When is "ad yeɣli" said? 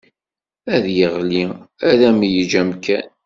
0.75-1.43